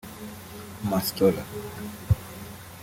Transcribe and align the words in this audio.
Mastola 0.89 1.45